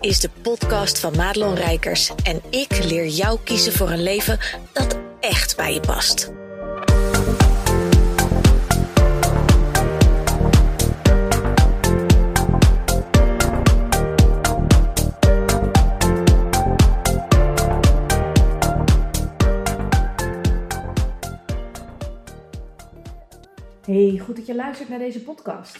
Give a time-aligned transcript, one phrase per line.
[0.00, 4.38] is de podcast van Madelon Rijkers en ik leer jou kiezen voor een leven
[4.72, 6.32] dat echt bij je past.
[23.84, 25.78] Hey, goed dat je luistert naar deze podcast.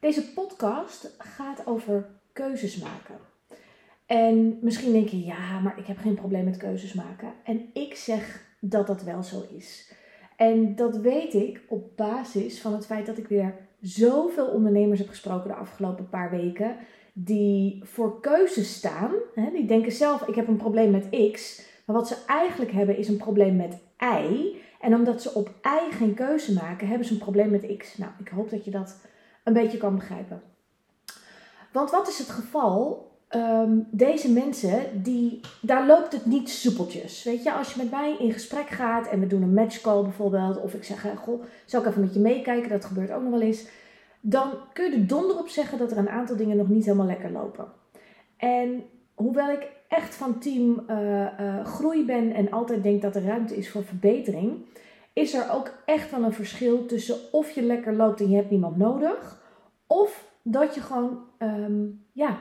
[0.00, 3.35] Deze podcast gaat over keuzes maken.
[4.06, 7.32] En misschien denk je, ja, maar ik heb geen probleem met keuzes maken.
[7.44, 9.94] En ik zeg dat dat wel zo is.
[10.36, 15.08] En dat weet ik op basis van het feit dat ik weer zoveel ondernemers heb
[15.08, 16.76] gesproken de afgelopen paar weken.
[17.12, 19.12] Die voor keuzes staan.
[19.52, 21.64] Die denken zelf, ik heb een probleem met X.
[21.84, 24.56] Maar wat ze eigenlijk hebben is een probleem met Y.
[24.80, 27.96] En omdat ze op Y geen keuze maken, hebben ze een probleem met X.
[27.96, 29.00] Nou, ik hoop dat je dat
[29.44, 30.42] een beetje kan begrijpen.
[31.72, 33.10] Want wat is het geval?
[33.28, 37.24] Ehm, deze mensen, die, daar loopt het niet soepeltjes.
[37.24, 40.60] Weet je, als je met mij in gesprek gaat en we doen een matchcall bijvoorbeeld,
[40.60, 43.40] of ik zeg, goh, zal ik even met je meekijken, dat gebeurt ook nog wel
[43.40, 43.66] eens.
[44.20, 47.06] Dan kun je er donder op zeggen dat er een aantal dingen nog niet helemaal
[47.06, 47.66] lekker lopen.
[48.36, 53.24] En hoewel ik echt van team uh, uh, groei ben en altijd denk dat er
[53.24, 54.64] ruimte is voor verbetering,
[55.12, 58.50] is er ook echt wel een verschil tussen of je lekker loopt en je hebt
[58.50, 59.42] niemand nodig,
[59.86, 62.38] of dat je gewoon um, ja,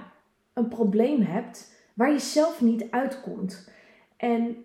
[0.56, 3.70] een probleem hebt waar je zelf niet uitkomt.
[4.17, 4.56] En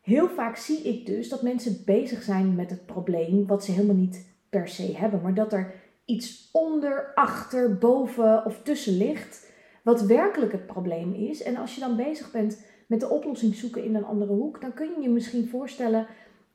[0.00, 3.96] heel vaak zie ik dus dat mensen bezig zijn met het probleem wat ze helemaal
[3.96, 5.74] niet per se hebben, maar dat er
[6.04, 11.42] iets onder, achter, boven of tussen ligt wat werkelijk het probleem is.
[11.42, 14.74] En als je dan bezig bent met de oplossing zoeken in een andere hoek, dan
[14.74, 16.06] kun je je misschien voorstellen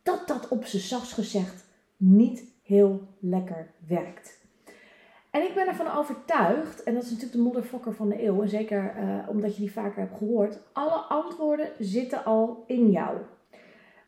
[0.03, 1.65] dat dat op z'n zachts gezegd
[1.97, 4.42] niet heel lekker werkt.
[5.33, 8.49] En ik ben ervan overtuigd, en dat is natuurlijk de modderfokker van de eeuw, en
[8.49, 13.17] zeker uh, omdat je die vaker hebt gehoord, alle antwoorden zitten al in jou.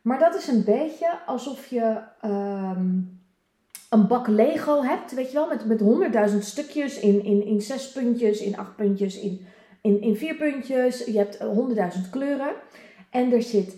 [0.02, 3.20] Maar dat is een beetje alsof je um,
[3.90, 7.92] een bak Lego hebt, weet je wel, met, met honderdduizend stukjes in, in, in zes
[7.92, 9.46] puntjes, in acht puntjes, in,
[9.82, 11.04] in, in vier puntjes.
[11.04, 12.52] Je hebt honderdduizend kleuren.
[13.10, 13.76] En er zit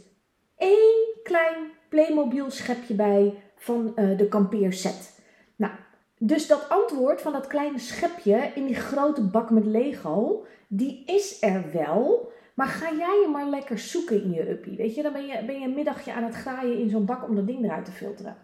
[0.56, 1.56] één klein
[1.88, 5.20] Playmobil schepje bij van uh, de kampeerset.
[5.56, 5.72] Nou,
[6.18, 11.42] dus dat antwoord van dat kleine schepje in die grote bak met Lego, die is
[11.42, 12.32] er wel.
[12.54, 14.76] Maar ga jij je maar lekker zoeken in je uppie.
[14.76, 17.28] Weet je, dan ben je, ben je een middagje aan het graaien in zo'n bak
[17.28, 18.36] om dat ding eruit te filteren.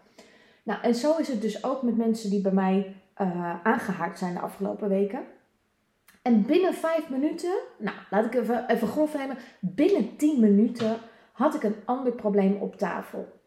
[0.63, 4.35] Nou, en zo is het dus ook met mensen die bij mij uh, aangehaakt zijn
[4.35, 5.21] de afgelopen weken.
[6.23, 10.97] En binnen vijf minuten, nou laat ik even, even grof nemen, binnen tien minuten
[11.33, 13.41] had ik een ander probleem op tafel.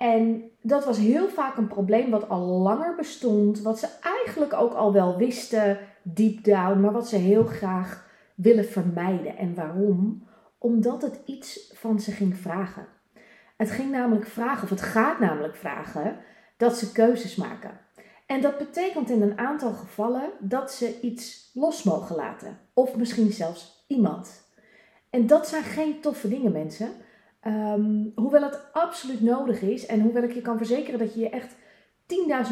[0.00, 4.72] En dat was heel vaak een probleem wat al langer bestond, wat ze eigenlijk ook
[4.72, 9.36] al wel wisten, deep down, maar wat ze heel graag willen vermijden.
[9.36, 10.26] En waarom?
[10.58, 12.86] Omdat het iets van ze ging vragen.
[13.56, 16.16] Het ging namelijk vragen, of het gaat namelijk vragen,
[16.56, 17.80] dat ze keuzes maken.
[18.26, 22.58] En dat betekent in een aantal gevallen dat ze iets los mogen laten.
[22.74, 24.48] Of misschien zelfs iemand.
[25.10, 26.90] En dat zijn geen toffe dingen, mensen.
[27.46, 31.30] Um, hoewel het absoluut nodig is en hoewel ik je kan verzekeren dat je je
[31.30, 31.54] echt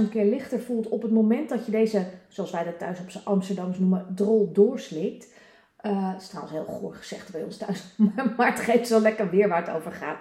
[0.03, 3.10] 10.000 keer lichter voelt op het moment dat je deze, zoals wij dat thuis op
[3.10, 5.34] z'n Amsterdams noemen, drol doorslikt.
[5.82, 7.97] Uh, het is trouwens heel goor gezegd bij ons thuis,
[8.37, 10.21] maar het geeft zo lekker weer waar het over gaat.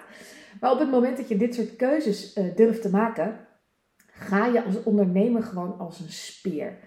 [0.60, 3.36] Maar op het moment dat je dit soort keuzes uh, durft te maken,
[4.06, 6.78] ga je als ondernemer gewoon als een speer.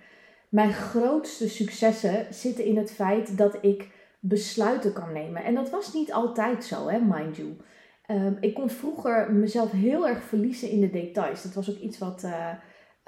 [0.49, 3.87] Mijn grootste successen zitten in het feit dat ik
[4.19, 5.43] besluiten kan nemen.
[5.43, 7.57] En dat was niet altijd zo, hè, mind you.
[8.11, 11.43] Um, ik kon vroeger mezelf heel erg verliezen in de details.
[11.43, 12.31] Dat was ook iets wat uh,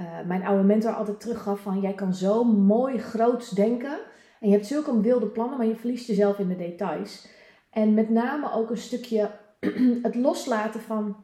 [0.01, 1.79] uh, mijn oude mentor altijd teruggaf van...
[1.79, 3.97] jij kan zo mooi groots denken
[4.39, 5.57] en je hebt zulke wilde plannen...
[5.57, 7.27] maar je verliest jezelf in de details.
[7.69, 9.31] En met name ook een stukje
[10.07, 11.15] het loslaten van,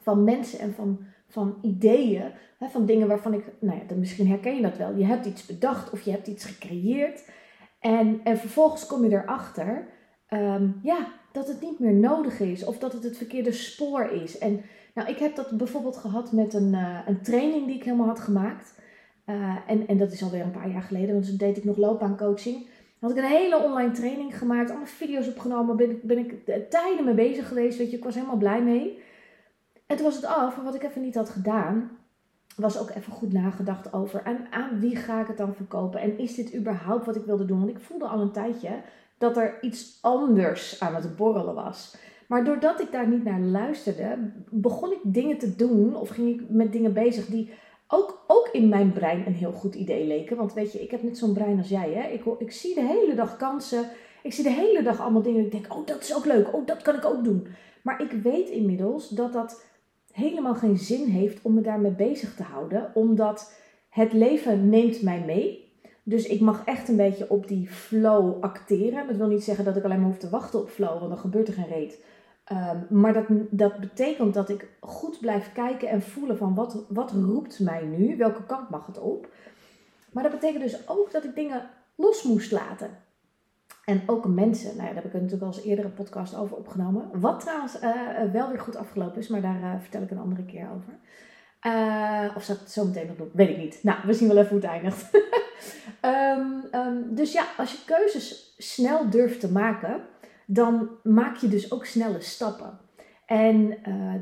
[0.00, 4.54] van mensen en van van ideeën, hè, van dingen waarvan ik, nou ja, misschien herken
[4.54, 4.96] je dat wel.
[4.96, 7.30] Je hebt iets bedacht of je hebt iets gecreëerd
[7.80, 9.88] en, en vervolgens kom je erachter
[10.28, 14.38] um, ja, dat het niet meer nodig is of dat het het verkeerde spoor is.
[14.38, 14.60] En
[14.94, 18.20] nou, ik heb dat bijvoorbeeld gehad met een, uh, een training die ik helemaal had
[18.20, 18.80] gemaakt.
[19.26, 21.76] Uh, en, en dat is alweer een paar jaar geleden, want toen deed ik nog
[21.76, 22.66] loopbaancoaching.
[23.00, 26.34] Had ik een hele online training gemaakt, allemaal video's opgenomen, ben ik, ben ik
[26.70, 28.98] tijden mee bezig geweest, weet je, ik was helemaal blij mee.
[29.86, 31.90] En toen was het af, maar wat ik even niet had gedaan,
[32.56, 36.18] was ook even goed nagedacht over aan, aan wie ga ik het dan verkopen en
[36.18, 37.58] is dit überhaupt wat ik wilde doen?
[37.58, 38.82] Want ik voelde al een tijdje
[39.22, 41.96] dat er iets anders aan het borrelen was.
[42.26, 46.48] Maar doordat ik daar niet naar luisterde, begon ik dingen te doen of ging ik
[46.48, 47.50] met dingen bezig die
[47.88, 50.36] ook, ook in mijn brein een heel goed idee leken.
[50.36, 51.92] Want weet je, ik heb net zo'n brein als jij.
[51.92, 52.08] Hè?
[52.08, 53.84] Ik, ik zie de hele dag kansen
[54.22, 55.44] Ik zie de hele dag allemaal dingen.
[55.44, 56.54] Ik denk, oh, dat is ook leuk.
[56.54, 57.46] Oh, dat kan ik ook doen.
[57.82, 59.64] Maar ik weet inmiddels dat dat
[60.12, 62.90] helemaal geen zin heeft om me daarmee bezig te houden.
[62.94, 65.61] Omdat het leven neemt mij mee.
[66.02, 69.06] Dus ik mag echt een beetje op die flow acteren.
[69.06, 71.18] Dat wil niet zeggen dat ik alleen maar hoef te wachten op flow, want dan
[71.18, 72.04] gebeurt er geen reet.
[72.44, 77.10] Ehm, maar dat, dat betekent dat ik goed blijf kijken en voelen van wat, wat
[77.10, 78.16] roept mij nu?
[78.16, 79.28] Welke kant mag het op?
[80.12, 82.90] Maar dat betekent dus ook dat ik dingen los moest laten.
[83.84, 86.56] En ook mensen, nou ja, daar heb ik natuurlijk al eens eerder een podcast over
[86.56, 87.20] opgenomen.
[87.20, 90.44] Wat trouwens uh, wel weer goed afgelopen is, maar daar uh, vertel ik een andere
[90.44, 90.98] keer over.
[91.66, 93.30] Uh, of het zo meteen nog doen?
[93.32, 93.78] Weet ik niet.
[93.82, 95.10] Nou, we zien wel even hoe het eindigt.
[96.02, 100.00] um, um, dus ja, als je keuzes snel durft te maken,
[100.46, 102.78] dan maak je dus ook snelle stappen.
[103.26, 103.68] En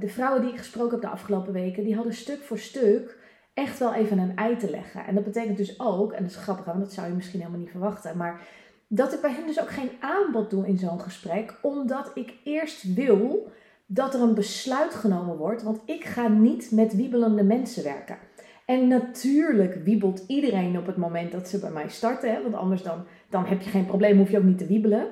[0.00, 3.18] de vrouwen die ik gesproken heb de afgelopen weken, die hadden stuk voor stuk
[3.54, 5.06] echt wel even een ei te leggen.
[5.06, 7.60] En dat betekent dus ook, en dat is grappig, want dat zou je misschien helemaal
[7.60, 8.40] niet verwachten, maar
[8.88, 12.94] dat ik bij hen dus ook geen aanbod doe in zo'n gesprek, omdat ik eerst
[12.94, 13.52] wil
[13.92, 18.18] dat er een besluit genomen wordt, want ik ga niet met wiebelende mensen werken.
[18.66, 22.82] En natuurlijk wiebelt iedereen op het moment dat ze bij mij starten, hè, want anders
[22.82, 25.06] dan, dan heb je geen probleem, hoef je ook niet te wiebelen.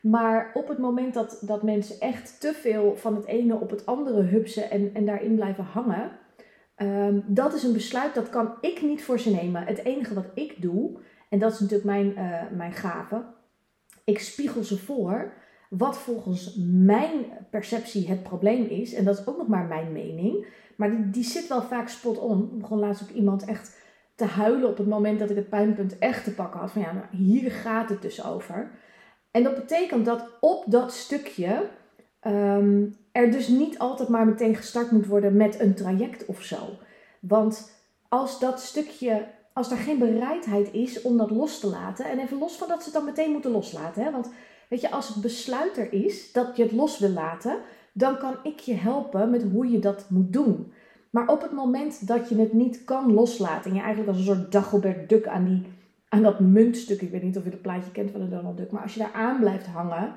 [0.00, 3.86] Maar op het moment dat, dat mensen echt te veel van het ene op het
[3.86, 6.10] andere hupsen en, en daarin blijven hangen,
[6.76, 9.66] um, dat is een besluit dat kan ik niet voor ze nemen.
[9.66, 10.98] Het enige wat ik doe,
[11.28, 13.24] en dat is natuurlijk mijn, uh, mijn gave.
[14.04, 15.32] Ik spiegel ze voor
[15.76, 17.10] wat volgens mijn
[17.50, 18.94] perceptie het probleem is.
[18.94, 20.46] En dat is ook nog maar mijn mening.
[20.76, 22.50] Maar die, die zit wel vaak spot on.
[22.52, 23.76] Ik begon laatst ook iemand echt
[24.14, 26.70] te huilen op het moment dat ik het pijnpunt echt te pakken had.
[26.70, 28.70] Van ja, nou, hier gaat het dus over.
[29.30, 31.68] En dat betekent dat op dat stukje
[32.26, 36.56] um, er dus niet altijd maar meteen gestart moet worden met een traject of zo.
[37.20, 37.72] Want
[38.08, 42.04] als dat stukje als er geen bereidheid is om dat los te laten.
[42.04, 44.04] En even los van dat ze het dan meteen moeten loslaten.
[44.04, 44.10] Hè?
[44.10, 44.30] Want
[44.74, 47.58] weet je, als het besluit er is dat je het los wil laten,
[47.92, 50.72] dan kan ik je helpen met hoe je dat moet doen.
[51.10, 54.34] Maar op het moment dat je het niet kan loslaten en je eigenlijk als een
[54.34, 55.62] soort Dagobert Duck aan, die,
[56.08, 58.70] aan dat muntstuk, ik weet niet of je dat plaatje kent van de Donald Duck,
[58.70, 60.12] maar als je daar aan blijft hangen,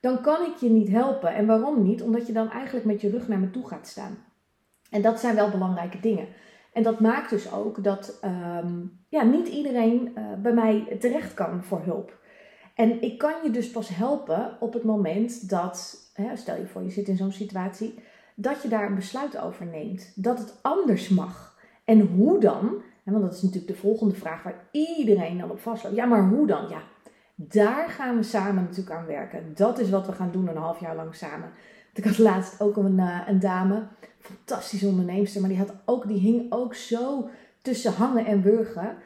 [0.00, 1.34] dan kan ik je niet helpen.
[1.34, 2.02] En waarom niet?
[2.02, 4.18] Omdat je dan eigenlijk met je rug naar me toe gaat staan.
[4.90, 6.26] En dat zijn wel belangrijke dingen.
[6.72, 11.62] En dat maakt dus ook dat um, ja, niet iedereen uh, bij mij terecht kan
[11.62, 12.24] voor hulp.
[12.76, 16.82] En ik kan je dus pas helpen op het moment dat, hè, stel je voor
[16.82, 17.94] je zit in zo'n situatie,
[18.34, 20.12] dat je daar een besluit over neemt.
[20.14, 21.58] Dat het anders mag.
[21.84, 22.82] En hoe dan?
[23.12, 25.96] want dat is natuurlijk de volgende vraag waar iedereen dan op vastloopt.
[25.96, 26.68] Ja, maar hoe dan?
[26.68, 26.82] Ja,
[27.34, 29.52] daar gaan we samen natuurlijk aan werken.
[29.54, 31.50] Dat is wat we gaan doen een half jaar lang samen.
[31.94, 33.86] Ik had laatst ook een, uh, een dame
[34.18, 37.28] fantastische onderneemster, maar die, had ook, die hing ook zo
[37.62, 38.96] tussen hangen en wurgen.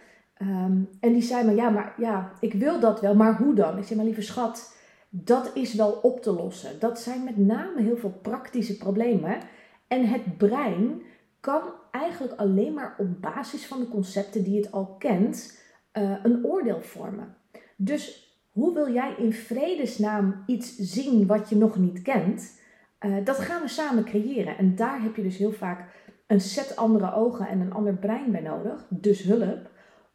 [0.42, 3.78] Um, en die zei maar, ja, maar ja, ik wil dat wel, maar hoe dan?
[3.78, 4.76] Ik zei, maar lieve schat,
[5.08, 6.80] dat is wel op te lossen.
[6.80, 9.38] Dat zijn met name heel veel praktische problemen.
[9.88, 11.02] En het brein
[11.40, 16.44] kan eigenlijk alleen maar op basis van de concepten die het al kent, uh, een
[16.44, 17.36] oordeel vormen.
[17.76, 22.58] Dus hoe wil jij in vredesnaam iets zien wat je nog niet kent?
[23.00, 24.58] Uh, dat gaan we samen creëren.
[24.58, 25.88] En daar heb je dus heel vaak
[26.26, 29.69] een set andere ogen en een ander brein bij nodig, dus hulp,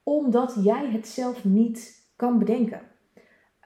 [0.05, 2.81] omdat jij het zelf niet kan bedenken.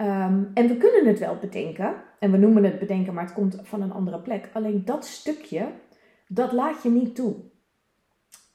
[0.02, 3.60] Um, en we kunnen het wel bedenken, en we noemen het bedenken, maar het komt
[3.64, 4.50] van een andere plek.
[4.54, 5.72] Alleen dat stukje,
[6.28, 7.36] dat laat je niet toe.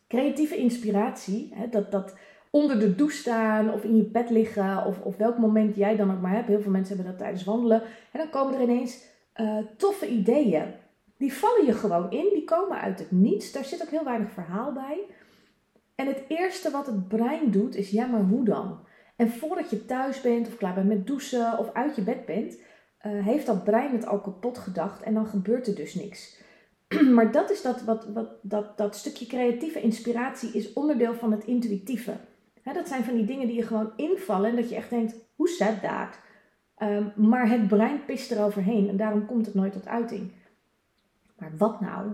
[0.08, 2.16] Creatieve inspiratie, hè, dat, dat
[2.50, 6.12] onder de douche staan of in je bed liggen, of, of welk moment jij dan
[6.12, 6.48] ook maar hebt.
[6.48, 7.82] Heel veel mensen hebben dat tijdens wandelen.
[8.12, 9.04] En dan komen er ineens
[9.36, 10.64] uh, toffe ideeën.
[11.16, 13.52] Die vallen je gewoon in, die komen uit het niets.
[13.52, 14.98] Daar zit ook heel weinig verhaal bij.
[15.94, 18.86] En het eerste wat het brein doet is, ja, maar hoe dan?
[19.16, 22.58] En voordat je thuis bent of klaar bent met douchen of uit je bed bent,
[23.06, 26.42] uh, heeft dat brein het al kapot gedacht en dan gebeurt er dus niks.
[27.14, 31.44] maar dat is dat, wat, wat, dat, dat stukje creatieve inspiratie is onderdeel van het
[31.44, 32.16] intuïtieve.
[32.62, 35.48] dat zijn van die dingen die je gewoon invallen en dat je echt denkt, hoe
[35.48, 36.22] zet dat?
[36.88, 40.32] Um, maar het brein pist eroverheen en daarom komt het nooit tot uiting.
[41.38, 42.12] Maar wat nou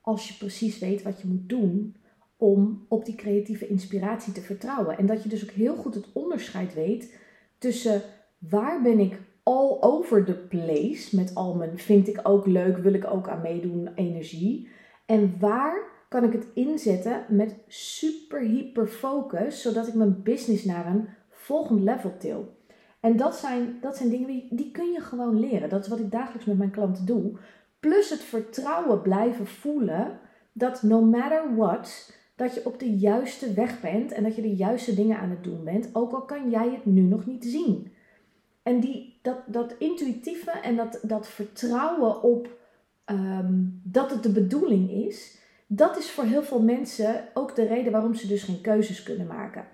[0.00, 1.96] als je precies weet wat je moet doen
[2.40, 4.98] om op die creatieve inspiratie te vertrouwen?
[4.98, 7.14] En dat je dus ook heel goed het onderscheid weet
[7.58, 8.02] tussen
[8.38, 12.94] waar ben ik all over the place met al mijn vind ik ook leuk, wil
[12.94, 14.68] ik ook aan meedoen energie.
[15.06, 20.86] En waar kan ik het inzetten met super hyper focus, zodat ik mijn business naar
[20.86, 22.58] een volgend level til.
[23.00, 25.68] En dat zijn, dat zijn dingen die, die kun je gewoon leren.
[25.68, 27.32] Dat is wat ik dagelijks met mijn klanten doe.
[27.80, 30.18] Plus het vertrouwen blijven voelen
[30.52, 34.56] dat no matter what, dat je op de juiste weg bent en dat je de
[34.56, 37.92] juiste dingen aan het doen bent, ook al kan jij het nu nog niet zien.
[38.62, 42.48] En die, dat, dat intuïtieve en dat, dat vertrouwen op
[43.04, 47.92] ehm, dat het de bedoeling is, dat is voor heel veel mensen ook de reden
[47.92, 49.64] waarom ze dus geen keuzes kunnen maken.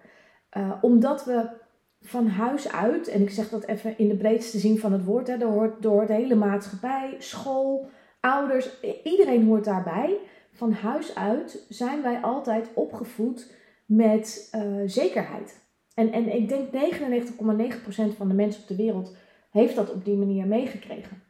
[0.56, 1.48] Uh, omdat we
[2.00, 5.26] van huis uit, en ik zeg dat even in de breedste zin van het woord,
[5.26, 7.88] hè, door, hoort, door de hele maatschappij, school,
[8.20, 10.18] ouders, iedereen hoort daarbij.
[10.56, 13.54] Van huis uit zijn wij altijd opgevoed
[13.86, 15.64] met uh, zekerheid.
[15.94, 19.16] En, en ik denk 99,9% van de mensen op de wereld
[19.50, 21.22] heeft dat op die manier meegekregen.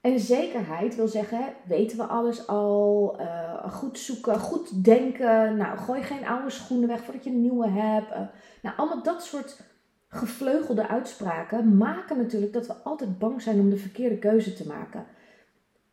[0.00, 5.56] En zekerheid wil zeggen, weten we alles al, uh, goed zoeken, goed denken.
[5.56, 8.10] Nou, gooi geen oude schoenen weg voordat je een nieuwe hebt.
[8.10, 8.18] Uh,
[8.62, 9.60] nou, allemaal dat soort
[10.08, 15.06] gevleugelde uitspraken maken natuurlijk dat we altijd bang zijn om de verkeerde keuze te maken.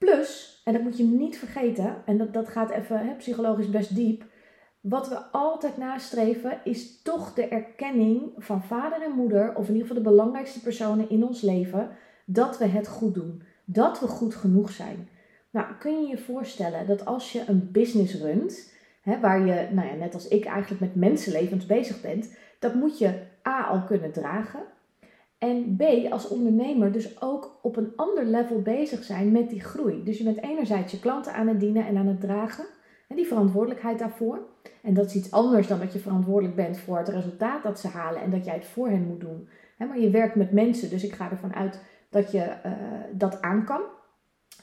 [0.06, 3.96] Plus, en dat moet je niet vergeten, en dat, dat gaat even hè, psychologisch best
[3.96, 4.24] diep.
[4.80, 9.88] Wat we altijd nastreven is toch de erkenning van vader en moeder, of in ieder
[9.88, 11.90] geval de belangrijkste personen in ons leven,
[12.26, 13.44] dat we het goed doen.
[13.66, 15.10] Dat we goed genoeg zijn.
[15.50, 19.88] Nou, kun je je voorstellen dat als je een business runt, hè, waar je, nou
[19.88, 24.12] ja, net als ik eigenlijk met mensenlevens bezig bent, dat moet je A al kunnen
[24.12, 24.62] dragen.
[25.42, 30.04] En B, als ondernemer dus ook op een ander level bezig zijn met die groei.
[30.04, 32.66] Dus je bent enerzijds je klanten aan het dienen en aan het dragen.
[33.08, 34.40] En die verantwoordelijkheid daarvoor.
[34.82, 37.88] En dat is iets anders dan dat je verantwoordelijk bent voor het resultaat dat ze
[37.88, 39.50] halen en dat jij het voor hen moet doen.
[39.78, 42.72] Maar je werkt met mensen, dus ik ga ervan uit dat je uh,
[43.14, 43.82] dat aan kan.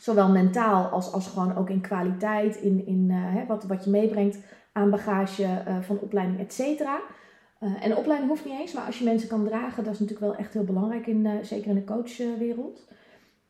[0.01, 4.39] Zowel mentaal als, als gewoon ook in kwaliteit, in, in uh, wat, wat je meebrengt
[4.73, 7.01] aan bagage uh, van opleiding, et cetera.
[7.59, 10.37] En opleiding hoeft niet eens, maar als je mensen kan dragen, dat is natuurlijk wel
[10.37, 12.89] echt heel belangrijk, in, zeker in de coachwereld.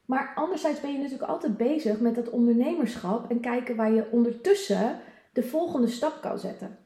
[0.05, 5.01] Maar anderzijds ben je natuurlijk altijd bezig met dat ondernemerschap en kijken waar je ondertussen
[5.33, 6.79] de volgende stap kan zetten.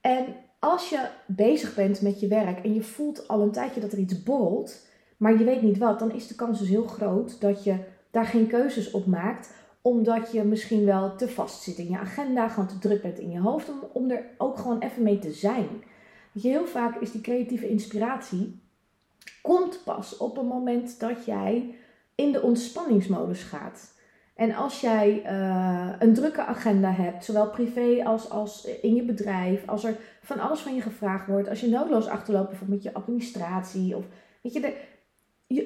[0.00, 0.24] En
[0.58, 3.98] als je bezig bent met je werk en je voelt al een tijdje dat er
[3.98, 4.86] iets borrelt,
[5.16, 7.76] maar je weet niet wat, dan is de kans dus heel groot dat je
[8.10, 12.48] daar geen keuzes op maakt, omdat je misschien wel te vast zit in je agenda,
[12.48, 15.32] gewoon te druk bent in je hoofd, om, om er ook gewoon even mee te
[15.32, 15.68] zijn.
[16.40, 18.60] Heel vaak is die creatieve inspiratie,
[19.42, 21.74] komt pas op het moment dat jij
[22.14, 23.96] in de ontspanningsmodus gaat.
[24.34, 29.68] En als jij uh, een drukke agenda hebt, zowel privé als, als in je bedrijf,
[29.68, 32.98] als er van alles van je gevraagd wordt, als je noodloos achterloopt bijvoorbeeld met je
[32.98, 34.04] administratie, of
[34.42, 34.76] weet je, de,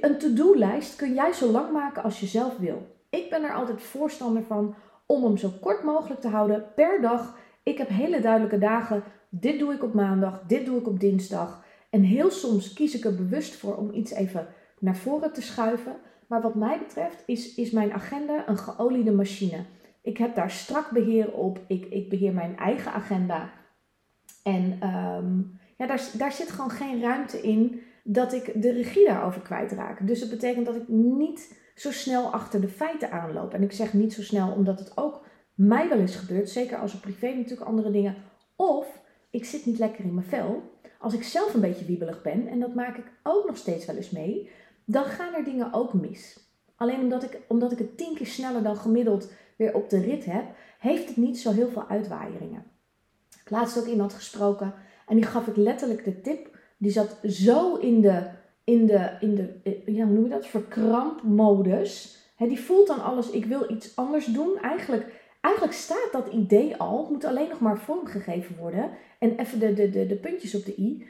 [0.00, 2.86] een to-do-lijst kun jij zo lang maken als je zelf wil.
[3.10, 4.74] Ik ben er altijd voorstander van
[5.06, 7.36] om hem zo kort mogelijk te houden per dag.
[7.62, 9.02] Ik heb hele duidelijke dagen.
[9.34, 11.64] Dit doe ik op maandag, dit doe ik op dinsdag.
[11.90, 14.46] En heel soms kies ik er bewust voor om iets even
[14.78, 15.96] naar voren te schuiven.
[16.26, 19.64] Maar wat mij betreft is, is mijn agenda een geoliede machine.
[20.02, 21.60] Ik heb daar strak beheer op.
[21.66, 23.50] Ik, ik beheer mijn eigen agenda.
[24.42, 29.40] En um, ja, daar, daar zit gewoon geen ruimte in dat ik de regie daarover
[29.40, 30.06] kwijtraak.
[30.06, 33.54] Dus dat betekent dat ik niet zo snel achter de feiten aanloop.
[33.54, 36.50] En ik zeg niet zo snel omdat het ook mij wel eens gebeurt.
[36.50, 38.16] Zeker als er privé natuurlijk andere dingen.
[38.56, 39.01] Of
[39.32, 40.62] ik zit niet lekker in mijn vel.
[40.98, 43.96] Als ik zelf een beetje wiebelig ben, en dat maak ik ook nog steeds wel
[43.96, 44.50] eens mee,
[44.84, 46.40] dan gaan er dingen ook mis.
[46.76, 50.24] Alleen omdat ik, omdat ik het tien keer sneller dan gemiddeld weer op de rit
[50.24, 50.44] heb,
[50.78, 52.64] heeft het niet zo heel veel uitwaaieringen.
[53.44, 54.74] Ik laatst ook iemand gesproken
[55.06, 56.58] en die gaf ik letterlijk de tip.
[56.76, 58.28] Die zat zo in de,
[58.64, 62.18] in de, in de ja, hoe noem je dat, verkrampmodus.
[62.36, 64.58] He, die voelt dan alles, ik wil iets anders doen.
[64.58, 68.90] Eigenlijk, eigenlijk staat dat idee al, het moet alleen nog maar vormgegeven worden.
[69.18, 71.06] En even de, de, de, de puntjes op de i.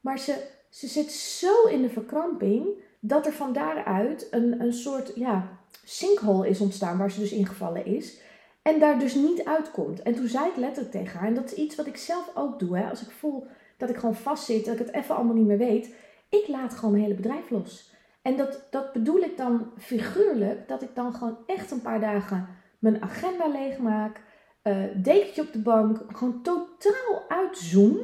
[0.00, 2.66] Maar ze, ze zit zo in de verkramping
[3.00, 7.86] dat er van daaruit een, een soort ja, sinkhole is ontstaan waar ze dus ingevallen
[7.86, 8.20] is.
[8.62, 10.02] En daar dus niet uitkomt.
[10.02, 12.58] En toen zei ik letterlijk tegen haar, en dat is iets wat ik zelf ook
[12.58, 15.46] doe, hè, als ik voel dat ik gewoon vastzit, dat ik het even allemaal niet
[15.46, 15.94] meer weet,
[16.28, 17.94] ik laat gewoon mijn hele bedrijf los.
[18.22, 22.48] En dat, dat bedoel ik dan figuurlijk, dat ik dan gewoon echt een paar dagen
[22.82, 24.20] mijn agenda leegmaak,
[24.64, 27.96] uh, dekentje op de bank, gewoon totaal uitzoom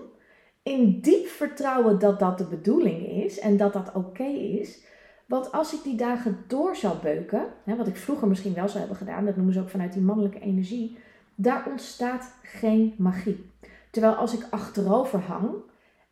[0.62, 4.84] in diep vertrouwen dat dat de bedoeling is en dat dat oké is.
[5.26, 8.78] Want als ik die dagen door zou beuken, hè, wat ik vroeger misschien wel zou
[8.78, 10.98] hebben gedaan, dat noemen ze ook vanuit die mannelijke energie,
[11.34, 13.50] daar ontstaat geen magie.
[13.90, 15.54] Terwijl als ik achterover hang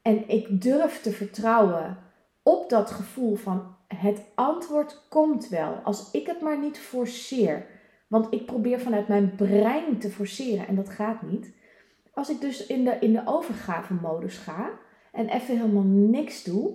[0.02, 1.98] en ik durf te vertrouwen
[2.42, 7.66] op dat gevoel van het antwoord komt wel, als ik het maar niet forceer.
[8.06, 11.54] Want ik probeer vanuit mijn brein te forceren en dat gaat niet.
[12.12, 14.70] Als ik dus in de, in de overgave-modus ga
[15.12, 16.74] en even helemaal niks doe,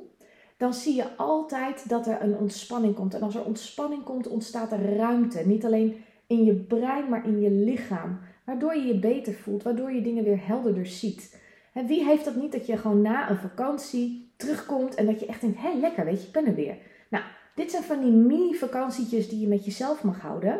[0.57, 3.13] dan zie je altijd dat er een ontspanning komt.
[3.13, 5.41] En als er ontspanning komt, ontstaat er ruimte.
[5.45, 8.19] Niet alleen in je brein, maar in je lichaam.
[8.45, 11.39] Waardoor je je beter voelt, waardoor je dingen weer helderder ziet.
[11.73, 15.25] En wie heeft dat niet dat je gewoon na een vakantie terugkomt en dat je
[15.25, 16.77] echt denkt, hé lekker, weet je, ik ben er weer.
[17.09, 17.23] Nou,
[17.55, 20.59] dit zijn van die mini-vakantietjes die je met jezelf mag houden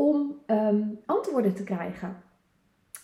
[0.00, 2.22] om ehm, antwoorden te krijgen.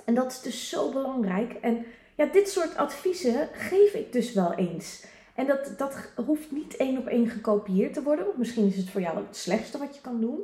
[0.05, 1.53] En dat is dus zo belangrijk.
[1.53, 1.85] En
[2.15, 5.07] ja, dit soort adviezen geef ik dus wel eens.
[5.35, 8.27] En dat, dat hoeft niet één op één gekopieerd te worden.
[8.37, 10.41] Misschien is het voor jou het slechtste wat je kan doen.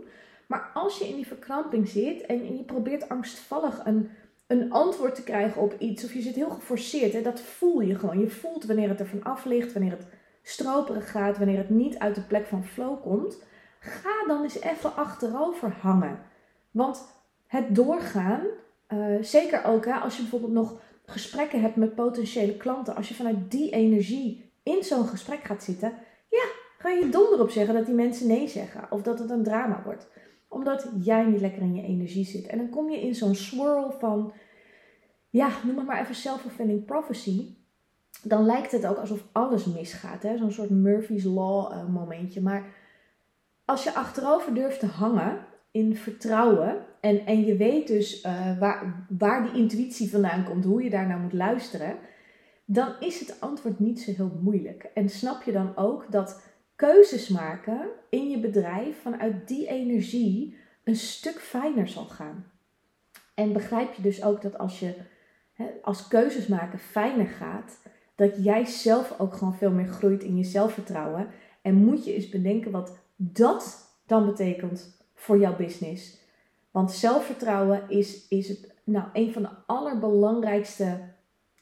[0.47, 4.11] Maar als je in die verkramping zit en je probeert angstvallig een,
[4.47, 7.95] een antwoord te krijgen op iets, of je zit heel geforceerd, hè, dat voel je
[7.95, 8.21] gewoon.
[8.21, 10.07] Je voelt wanneer het er van af ligt, wanneer het
[10.43, 13.43] stroperig gaat, wanneer het niet uit de plek van flow komt.
[13.79, 16.31] Ga dan eens even achterover hangen.
[16.73, 17.05] Want
[17.47, 18.41] het doorgaan,
[18.89, 23.15] uh, zeker ook hè, als je bijvoorbeeld nog gesprekken hebt met potentiële klanten, als je
[23.15, 25.93] vanuit die energie in zo'n gesprek gaat zitten,
[26.29, 26.45] ja,
[26.79, 29.83] ga je donder op zeggen dat die mensen nee zeggen of dat het een drama
[29.85, 30.07] wordt.
[30.49, 32.47] Omdat jij niet lekker in je energie zit.
[32.47, 34.33] En dan kom je in zo'n swirl van,
[35.31, 37.55] ja, noem het maar even self-fulfilling prophecy.
[38.23, 40.27] Dan lijkt het ook alsof alles misgaat.
[40.39, 42.41] Zo'n soort Murphy's Law uh, momentje.
[42.41, 42.75] Maar
[43.65, 49.07] als je achterover durft te hangen in vertrouwen en, en je weet dus uh, waar,
[49.19, 51.97] waar die intuïtie vandaan komt, hoe je daar naar moet luisteren,
[52.65, 54.91] dan is het antwoord niet zo heel moeilijk.
[54.95, 56.43] En snap je dan ook dat
[56.77, 62.47] keuzes maken in je bedrijf vanuit die energie een stuk fijner zal gaan.
[63.35, 64.95] En begrijp je dus ook dat als je
[65.53, 67.83] hè, als keuzes maken fijner gaat,
[68.15, 71.27] dat jij zelf ook gewoon veel meer groeit in je zelfvertrouwen.
[71.63, 76.19] En moet je eens bedenken wat dat dan betekent voor jouw business.
[76.71, 81.01] Want zelfvertrouwen is, is het, nou, een van de allerbelangrijkste.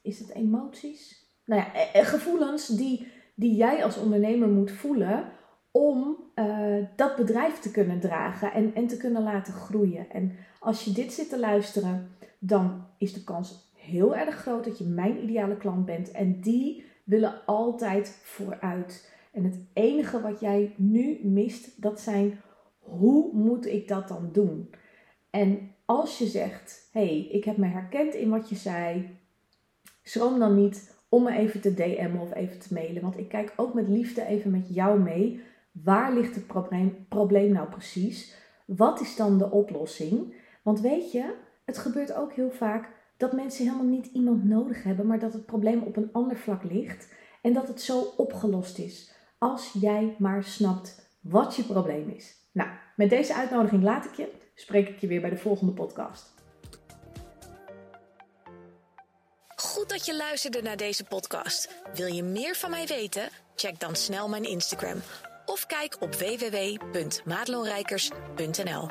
[0.02, 1.29] Is het emoties?
[1.45, 5.25] Nou ja, eh, eh, gevoelens die, die jij als ondernemer moet voelen
[5.71, 10.11] om uh, dat bedrijf te kunnen dragen en, en te kunnen laten groeien.
[10.11, 14.78] En als je dit zit te luisteren, dan is de kans heel erg groot dat
[14.78, 16.11] je mijn ideale klant bent.
[16.11, 19.13] En die willen altijd vooruit.
[19.32, 22.41] En het enige wat jij nu mist, dat zijn
[22.99, 24.71] hoe moet ik dat dan doen?
[25.31, 29.19] En als je zegt, hey, ik heb me herkend in wat je zei,
[30.03, 33.03] schroom dan niet om me even te DM'en of even te mailen.
[33.03, 35.41] Want ik kijk ook met liefde even met jou mee.
[35.73, 38.35] Waar ligt het probleem, probleem nou precies?
[38.67, 40.35] Wat is dan de oplossing?
[40.63, 45.07] Want weet je, het gebeurt ook heel vaak dat mensen helemaal niet iemand nodig hebben,
[45.07, 49.15] maar dat het probleem op een ander vlak ligt en dat het zo opgelost is.
[49.39, 52.40] Als jij maar snapt wat je probleem is.
[52.52, 54.28] Nou, met deze uitnodiging laat ik je.
[54.54, 56.34] Spreek ik je weer bij de volgende podcast.
[59.56, 61.82] Goed dat je luisterde naar deze podcast.
[61.95, 63.28] Wil je meer van mij weten?
[63.54, 65.02] Check dan snel mijn Instagram
[65.47, 68.89] of kijk op www.maatloonrijkers.nl.